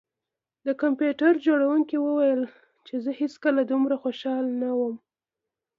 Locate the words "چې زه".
2.87-3.11